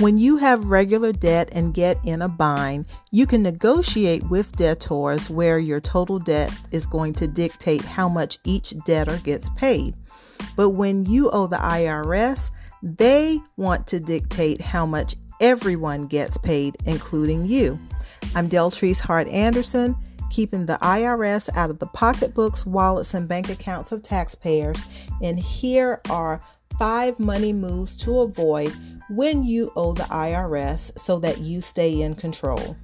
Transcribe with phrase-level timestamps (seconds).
[0.00, 5.30] When you have regular debt and get in a bind, you can negotiate with debtors
[5.30, 9.94] where your total debt is going to dictate how much each debtor gets paid.
[10.56, 12.50] But when you owe the IRS,
[12.82, 17.78] they want to dictate how much everyone gets paid, including you.
[18.34, 19.94] I'm Deltrice Hart Anderson,
[20.28, 24.76] keeping the IRS out of the pocketbooks, wallets, and bank accounts of taxpayers.
[25.22, 26.42] And here are
[26.80, 28.74] five money moves to avoid
[29.14, 32.76] when you owe the IRS so that you stay in control.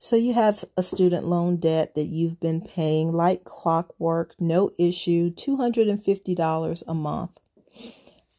[0.00, 5.30] So, you have a student loan debt that you've been paying like clockwork, no issue,
[5.30, 7.38] $250 a month.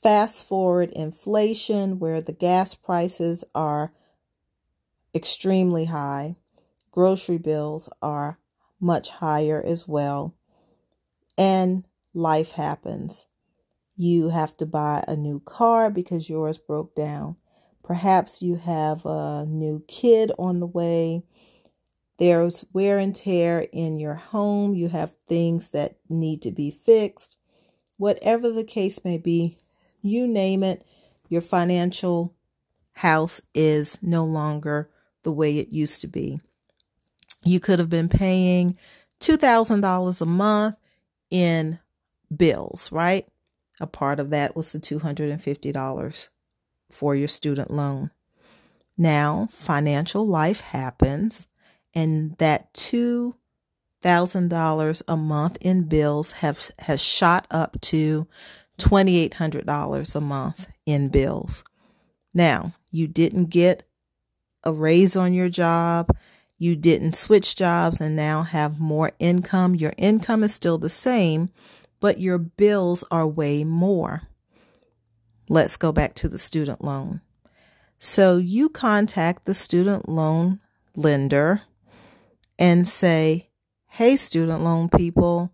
[0.01, 3.93] Fast forward inflation, where the gas prices are
[5.13, 6.37] extremely high,
[6.91, 8.39] grocery bills are
[8.79, 10.33] much higher as well,
[11.37, 13.25] and life happens.
[13.95, 17.35] You have to buy a new car because yours broke down.
[17.83, 21.23] Perhaps you have a new kid on the way.
[22.17, 24.75] There's wear and tear in your home.
[24.75, 27.37] You have things that need to be fixed.
[27.97, 29.57] Whatever the case may be,
[30.01, 30.83] you name it,
[31.27, 32.35] your financial
[32.93, 34.89] house is no longer
[35.23, 36.39] the way it used to be.
[37.43, 38.77] You could have been paying
[39.19, 40.75] $2,000 a month
[41.29, 41.79] in
[42.35, 43.27] bills, right?
[43.79, 46.27] A part of that was the $250
[46.91, 48.11] for your student loan.
[48.97, 51.47] Now, financial life happens,
[51.93, 58.27] and that $2,000 a month in bills have has shot up to
[58.77, 61.63] $2,800 a month in bills.
[62.33, 63.83] Now, you didn't get
[64.63, 66.15] a raise on your job,
[66.57, 69.75] you didn't switch jobs and now have more income.
[69.75, 71.51] Your income is still the same,
[71.99, 74.23] but your bills are way more.
[75.49, 77.21] Let's go back to the student loan.
[77.97, 80.59] So you contact the student loan
[80.95, 81.63] lender
[82.57, 83.49] and say,
[83.87, 85.51] Hey, student loan people,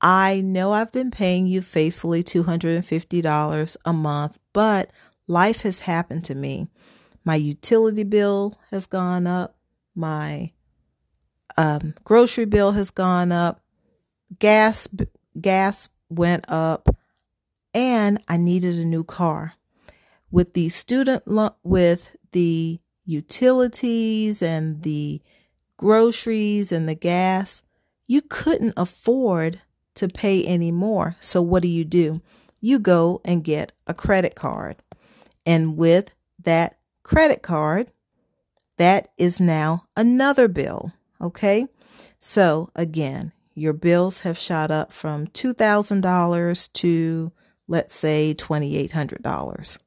[0.00, 4.90] I know I've been paying you faithfully $250 a month, but
[5.26, 6.68] life has happened to me.
[7.24, 9.56] My utility bill has gone up.
[9.94, 10.52] My
[11.56, 13.60] um, grocery bill has gone up
[14.38, 14.88] gas
[15.40, 16.88] gas went up
[17.74, 19.54] and I needed a new car.
[20.30, 25.22] With the student lo- with the utilities and the
[25.76, 27.62] groceries and the gas,
[28.06, 29.62] you couldn't afford
[29.94, 31.16] to pay any more.
[31.20, 32.20] So what do you do?
[32.60, 34.76] You go and get a credit card.
[35.46, 37.90] And with that credit card,
[38.76, 40.92] that is now another bill.
[41.20, 41.66] Okay.
[42.20, 47.32] So again, your bills have shot up from $2,000 to,
[47.66, 49.78] let's say, $2,800.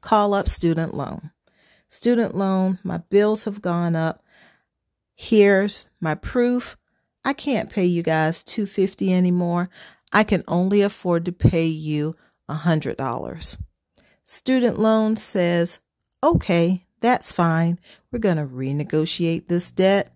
[0.00, 1.30] Call up student loan.
[1.88, 4.22] Student loan, my bills have gone up.
[5.14, 6.76] Here's my proof.
[7.24, 9.68] I can't pay you guys 250 anymore.
[10.12, 12.16] I can only afford to pay you
[12.48, 13.56] $100.
[14.24, 15.80] Student loan says,
[16.22, 17.78] "Okay, that's fine.
[18.10, 20.15] We're going to renegotiate this debt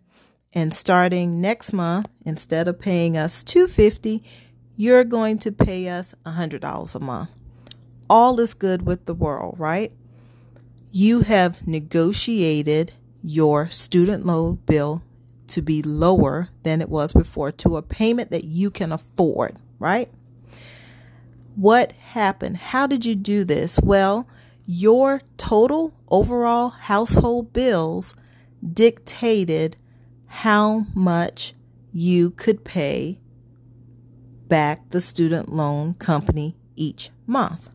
[0.52, 4.22] and starting next month, instead of paying us 250,
[4.76, 7.30] you're going to pay us $100 a month.
[8.08, 9.92] All is good with the world, right?
[10.90, 15.02] You have negotiated your student loan bill
[15.48, 20.10] to be lower than it was before to a payment that you can afford, right?
[21.54, 22.56] What happened?
[22.56, 23.78] How did you do this?
[23.80, 24.26] Well,
[24.66, 28.14] your total overall household bills
[28.72, 29.76] dictated
[30.32, 31.54] how much
[31.92, 33.20] you could pay
[34.46, 37.68] back the student loan company each month.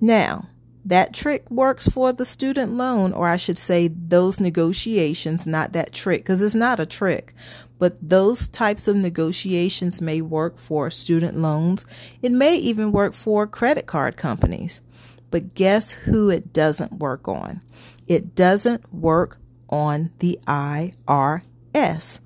[0.00, 0.48] Now,
[0.86, 5.92] that trick works for the student loan, or I should say, those negotiations, not that
[5.92, 7.34] trick, because it's not a trick,
[7.78, 11.84] but those types of negotiations may work for student loans.
[12.22, 14.80] It may even work for credit card companies.
[15.30, 17.60] But guess who it doesn't work on?
[18.06, 19.38] It doesn't work
[19.76, 22.18] on the IRS.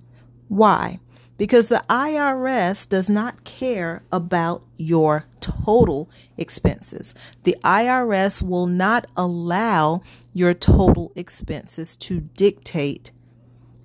[0.49, 1.01] Why?
[1.37, 7.15] Because the IRS does not care about your total expenses.
[7.43, 10.03] The IRS will not allow
[10.33, 13.11] your total expenses to dictate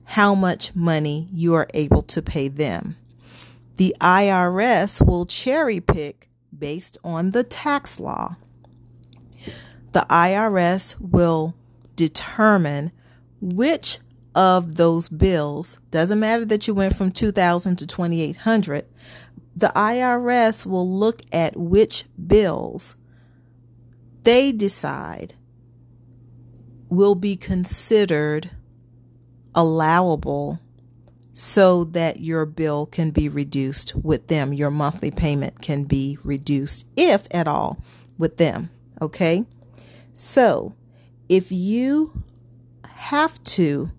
[0.04, 2.98] how much money you are able to pay them.
[3.78, 8.36] The IRS will cherry pick based on the tax law.
[9.94, 11.56] The IRS will
[11.96, 12.92] determine
[13.42, 14.00] which
[14.34, 18.86] of those bills doesn't matter that you went from 2000 to 2800
[19.56, 22.96] the IRS will look at which bills
[24.24, 25.36] they decide
[26.90, 28.52] will be considered
[29.54, 30.60] allowable
[31.32, 34.54] so that your bill can be reduced with them.
[34.54, 37.78] Your monthly payment can be reduced, if at all,
[38.18, 38.70] with them.
[39.02, 39.46] Okay?
[40.14, 40.76] So,
[41.28, 42.24] if you
[42.96, 43.92] have to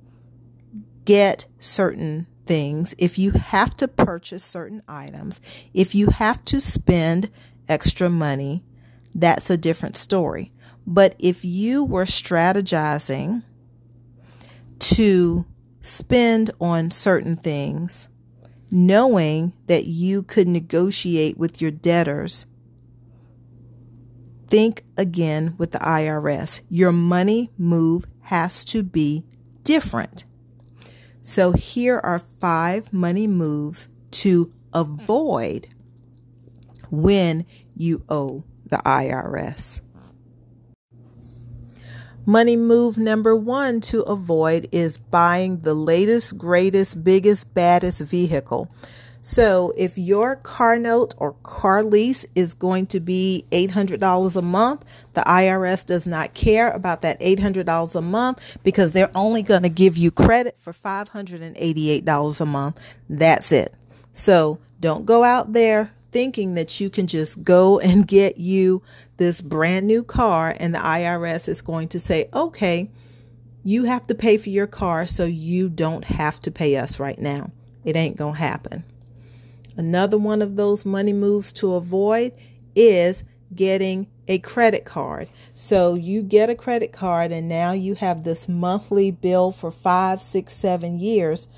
[1.04, 5.40] get certain things, if you have to purchase certain items,
[5.74, 7.30] if you have to spend
[7.68, 8.64] extra money,
[9.14, 10.52] that's a different story.
[10.86, 13.42] But if you were strategizing
[14.78, 15.44] to
[15.80, 18.08] spend on certain things,
[18.70, 22.46] knowing that you could negotiate with your debtors,
[24.48, 26.60] think again with the IRS.
[26.68, 29.24] Your money move has to be
[29.64, 30.24] different.
[31.22, 35.68] So here are five money moves to avoid
[36.90, 37.44] when
[37.74, 39.80] you owe the IRS.
[42.24, 48.68] Money move number one to avoid is buying the latest, greatest, biggest, baddest vehicle.
[49.28, 54.84] So if your car note or car lease is going to be $800 a month,
[55.14, 59.68] the IRS does not care about that $800 a month because they're only going to
[59.68, 62.80] give you credit for $588 a month.
[63.08, 63.74] That's it.
[64.12, 68.80] So don't go out there thinking that you can just go and get you
[69.16, 72.92] this brand new car and the IRS is going to say, okay,
[73.64, 77.18] you have to pay for your car so you don't have to pay us right
[77.18, 77.50] now.
[77.84, 78.84] It ain't going to happen.
[79.76, 82.32] Another one of those money moves to avoid
[82.74, 83.22] is
[83.54, 85.28] getting a credit card.
[85.54, 90.20] So you get a credit card and now you have this monthly bill for five,
[90.22, 91.48] six, seven years.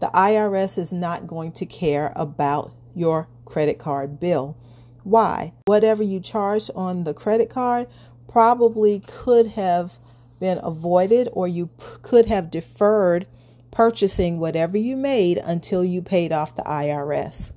[0.00, 4.56] The IRS is not going to care about your credit card bill.
[5.04, 5.54] Why?
[5.66, 7.88] Whatever you charged on the credit card
[8.28, 9.98] probably could have
[10.38, 13.26] been avoided or you p- could have deferred
[13.70, 17.50] purchasing whatever you made until you paid off the IRS.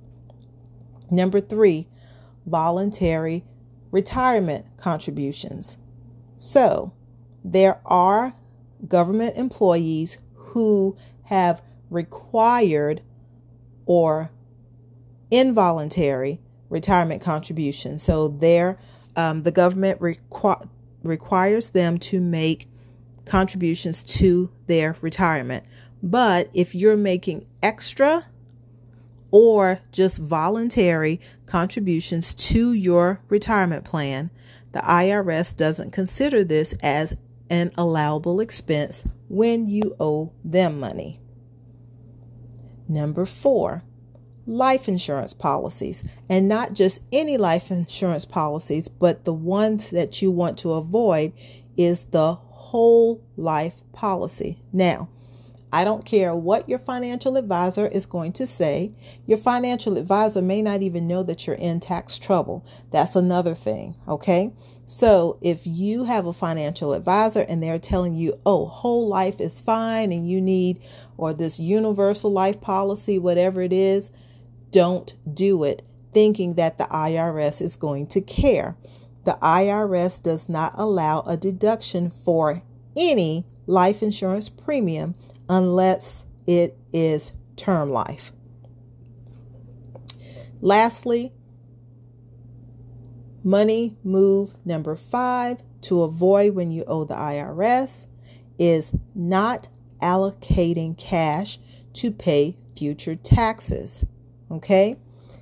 [1.12, 1.88] Number three,
[2.46, 3.44] voluntary
[3.92, 5.78] retirement contributions.
[6.38, 6.94] So,
[7.44, 8.34] there are
[8.88, 13.02] government employees who have required
[13.86, 14.32] or
[15.30, 18.04] involuntary retirement contributions.
[18.04, 18.80] So there,
[19.16, 20.68] um, the government requ-
[21.04, 22.68] requires them to make
[23.26, 25.66] contributions to their retirement.
[26.02, 28.26] But if you're making extra
[29.32, 34.30] or just voluntary contributions to your retirement plan,
[34.74, 37.16] the IRS doesn't consider this as
[37.50, 41.20] an allowable expense when you owe them money.
[42.88, 43.84] Number four,
[44.46, 50.32] life insurance policies and not just any life insurance policies, but the ones that you
[50.32, 51.34] want to avoid
[51.78, 54.62] is the whole life policy.
[54.72, 55.10] Now,
[55.74, 58.92] I don't care what your financial advisor is going to say.
[59.26, 62.66] Your financial advisor may not even know that you're in tax trouble.
[62.92, 64.52] That's another thing, okay?
[64.86, 69.62] So, if you have a financial advisor and they're telling you, oh, whole life is
[69.62, 70.82] fine and you need,
[71.16, 74.12] or this universal life policy, whatever it is,
[74.72, 78.76] don't do it thinking that the IRS is going to care.
[79.24, 82.64] The IRS does not allow a deduction for
[82.98, 85.16] any life insurance premium
[85.52, 88.32] unless it is term life.
[90.62, 91.34] Lastly,
[93.44, 98.06] money move number five to avoid when you owe the IRS
[98.58, 99.68] is not
[100.02, 101.60] allocating cash
[101.94, 104.06] to pay future taxes.
[104.50, 104.96] Okay?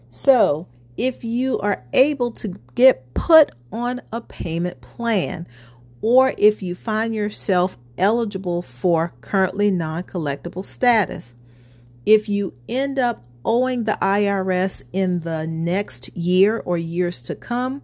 [0.09, 5.47] So, if you are able to get put on a payment plan,
[6.01, 11.35] or if you find yourself eligible for currently non collectible status,
[12.05, 17.81] if you end up owing the IRS in the next year or years to come,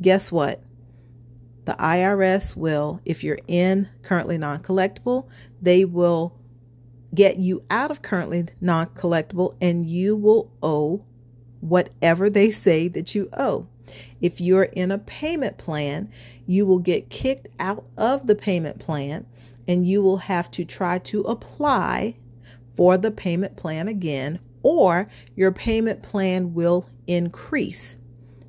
[0.00, 0.62] guess what?
[1.64, 5.26] The IRS will, if you're in currently non collectible,
[5.60, 6.36] they will
[7.14, 11.04] get you out of currently non collectible and you will owe
[11.60, 13.66] whatever they say that you owe.
[14.20, 16.10] If you're in a payment plan,
[16.46, 19.26] you will get kicked out of the payment plan
[19.66, 22.16] and you will have to try to apply
[22.74, 27.96] for the payment plan again, or your payment plan will increase.